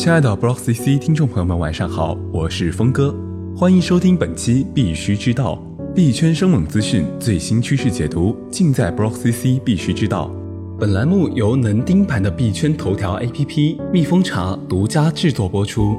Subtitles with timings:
[0.00, 3.14] 亲爱的 Block CC 听众朋友们，晚上好，我是峰哥，
[3.54, 5.62] 欢迎收听本期必须知道
[5.94, 10.34] 币圈生猛资讯最新趋势解读，尽在 Block CC 必须知道。
[10.78, 15.98] 本栏目由能盯盘的币圈头条 APP 蜜蜂茶独家制作播出。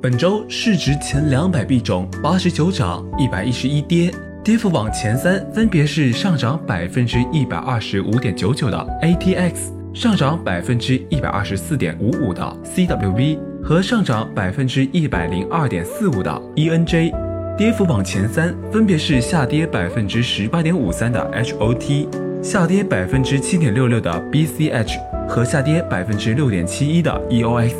[0.00, 4.14] 本周市值前两百币种八十九涨，一百一十一跌，
[4.44, 9.83] 跌幅榜前三分别是上涨百分之一百二十五点九九的 ATX。
[9.94, 17.14] 上涨百分之一百二十四点五五的 CWV 和上涨百分之一百零二点四五的 ENJ，
[17.56, 22.08] 跌幅榜前三分别是下跌百分之十八点五三的 HOT，
[22.42, 27.74] 下跌百分之七点六六的 BCH 和下跌百分之六点七一的 EOS。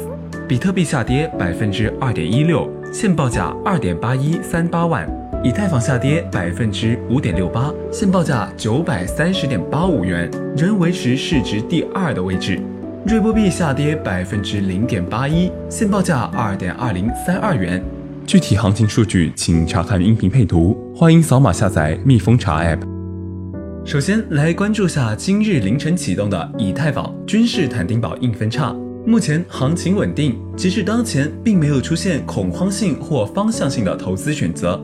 [0.46, 5.04] 比特币下跌百分之二点一六，现报价二点八一三八万。
[5.44, 12.58] 以太坊下跌百分之五点六八，现报价九百三十点八五元，仍维持市值第二的位置。
[13.06, 17.84] 瑞波币下跌百分之零点八一，现报价二点二零三二元。
[18.24, 22.80] 具体行情数据请查看音频配图，欢迎扫码下载蜜蜂查 App。
[23.84, 34.82] 首先来关注下今日凌晨启动的以太坊君士坦丁堡硬分叉，目前行情稳定，截至当前并没有出现恐慌性或方向性的投资选择。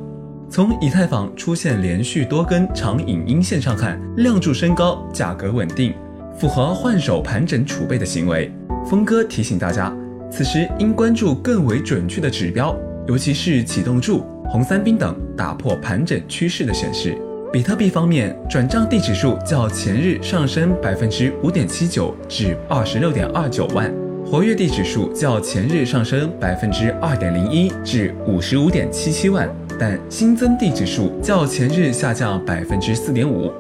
[0.50, 5.94] 从以太坊出现连续多根长影阴线上看，量柱升高，价格稳定，
[6.36, 8.52] 符合换手盘整储备的行为。
[8.84, 9.96] 峰哥提醒大家，
[10.28, 17.16] 此时应关注更为准确的指标，尤其是启动柱、红三兵等打破盘整趋势的显示。
[17.52, 23.88] 比特币方面，转账地指数较前日上升百分之五点七九至二十六点二九万，
[24.26, 29.48] 活跃地指数较前日上升百分之二点零一至五十五点七七万。
[29.80, 33.50] 但新增地指数较前日下降百分之四点五。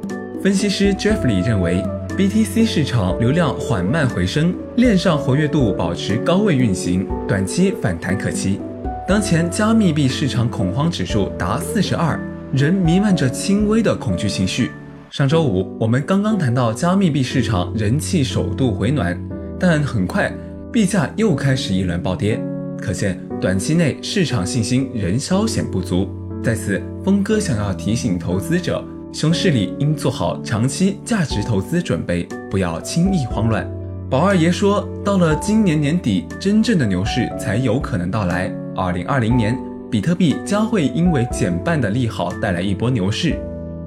[0.42, 8.60] 分析师 Jeffrey 认为，BTC 市场流量缓慢回升，链上活跃度保持高位运行，短期反弹可期。
[9.08, 12.20] 当前加密币市场恐慌指数达四十二，
[12.52, 14.70] 仍弥漫着轻微的恐惧情绪。
[15.10, 19.18] 上周五我们刚刚谈到加密币市场人气首度回暖，
[19.58, 20.30] 但很快
[20.70, 22.38] 币价又开始一轮暴跌。
[22.80, 26.08] 可见，短期内市场信心仍稍显不足。
[26.42, 28.82] 在此，峰哥想要提醒投资者，
[29.12, 33.70] 熊市里应做好长期价值投资准备，不要轻易慌乱。
[34.08, 38.50] 宝二爷说，到了今年年底，真正的牛市才有可能到来。
[38.74, 39.56] 二零二零年，
[39.90, 43.38] 比特币将会因为减半的利好带来一波牛市。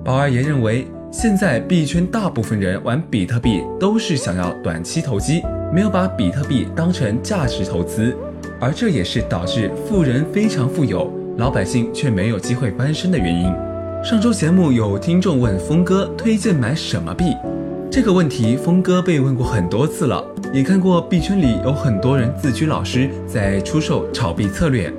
[0.05, 5.41] 宝二爷认为，现在币圈大部分人玩比特币都是想要短期投机，
[5.73, 8.15] 没有把比特币当成价值投资。
[8.63, 13.53] 而这也是导致富人非常富有，老百姓却没有机会翻身的原因。
[14.01, 17.35] 上周节目有听众问峰哥推荐买什么币，
[17.91, 24.89] 这个问题峰哥被问过很多次了，也看过币圈里有很多人自居老师在出售炒币策略。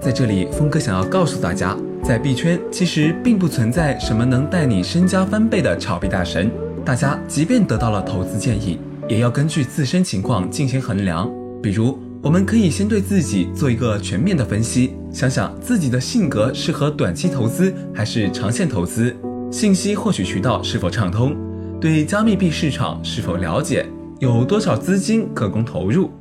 [0.00, 6.50] 在这里，峰哥想要告诉大家，在币圈其实并不存在什么能带你身家翻倍的炒币大神，
[6.84, 11.30] 大家即便得到了投资建议，也要根据自身情况进行衡量，
[11.62, 11.96] 比如。
[12.22, 19.12] 我们可以先对自己做一个全面的分析，想想自己的性格适合短期投资还是长线投资，
[19.50, 21.34] 信息获取渠道是否畅通，
[21.80, 23.84] 对加密币市场是否了解，
[24.20, 26.12] 有多少资金可供投入，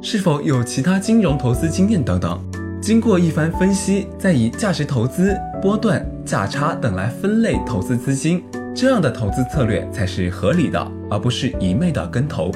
[0.00, 2.42] 是否有其他金融投资经验等等。
[2.80, 8.42] 经过一番分析，再以价值投资、波段、价差等来分类投资资金，
[8.74, 12.50] 这样的投资策略才是合理的，而不是一昧的跟投。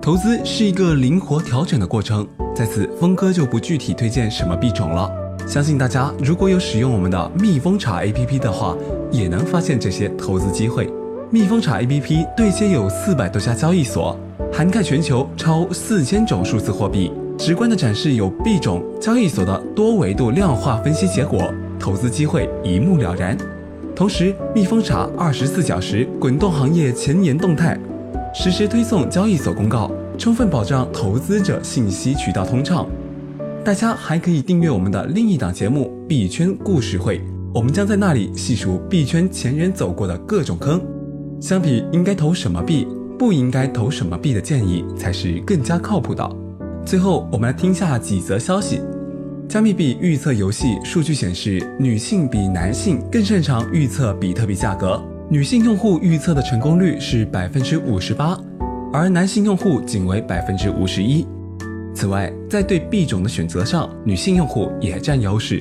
[0.00, 5.10] 投资是一个灵活调整的过程，在此峰哥就不具体推荐什么币种了。
[5.46, 8.76] 相信大家如果有使用我们的蜜蜂茶 APP 的话，
[9.10, 10.88] 也能发现这些投资机会。
[11.30, 14.18] 蜜蜂茶 APP 对接有四百多家交易所，
[14.52, 23.36] 涵盖全球超四千种数字货币，直观的展示有币种、交易所的多维度量化分析结果，投资机会一目了然。
[23.94, 27.78] 同时，蜜蜂茶二十四小时滚动行业前沿动态。
[28.40, 32.86] 实时推送交易所公告，充分保障投资者信息渠道通畅。
[33.64, 37.18] 大家还可以订阅我们的另一档节目《币圈故事会》，
[37.52, 40.80] 我们将在那里细数币圈前人走过的各种坑，
[41.40, 42.86] 相比应该投什么币、
[43.18, 46.24] 不应该投什么币的建议才是更加靠谱的。
[46.86, 48.80] 最后，我们来听下几则消息：
[49.48, 55.02] 加密币预测游戏数据显示，女性比男性更擅长预测比特币价格。
[55.30, 58.34] 女性用户预测的成功率是百分之五十八，
[58.90, 61.26] 而男性用户仅为百分之五十一。
[61.94, 65.60] 此外，在对币种的选择上，女性用户也占优势。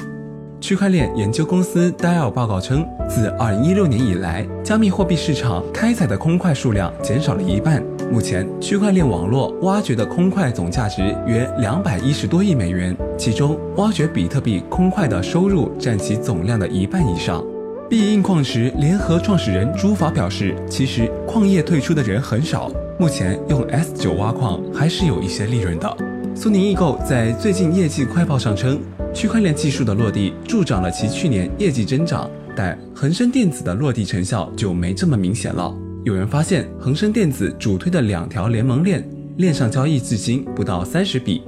[0.62, 17.44] 区块链研究公司 Dial 报告称，自二零一六年以来，加密货币市场开采的空块数量减少了一半，目前，区块链网络挖掘的空块总价值约两百一十多亿美元，其中挖掘比特币空块的收入占其总量的一半以上。
[17.89, 22.69] 必应矿石联合创始人朱法表示，其实矿业退出的人很少，
[23.00, 25.98] 目前用 S 九挖矿还是有一些利润的。
[26.36, 28.78] 苏宁易购在最近业绩快报上称，
[29.13, 35.74] 区块链技术的落地助长了其去年业绩增长，但恒生电子的落地成效就没这么明显了。
[36.04, 41.42] 有人发现，恒生电子主推的两条联盟链链上交易至今不到三十笔。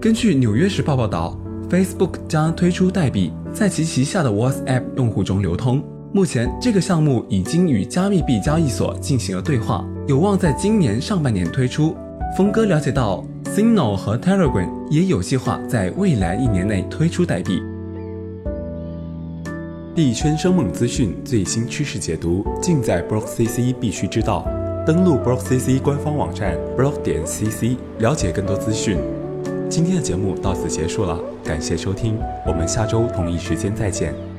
[0.00, 1.38] 根据《纽约时报》报道
[1.70, 5.82] ，Facebook 将推出代币，在其旗下的 WhatsApp 用户中流通。
[6.12, 11.94] 目前，这个项目已经与加密币交易所进行了对话，有望在今年上半年推出。
[12.36, 17.60] 峰哥了解到，Signal 和 Telegram 也有计划在未来一年内推出代币。
[19.94, 24.46] 币圈生猛资讯、最新趋势解读，尽在 BlockCC 必须知道。
[24.86, 28.98] 登录 BlockCC 官方网站 block 点 cc，了解更多资讯。
[29.68, 34.35] 今天的节目到此结束了，感谢收听，我们下周同一时间再见。